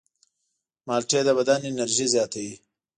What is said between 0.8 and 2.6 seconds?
مالټې د بدن انرژي زیاتوي.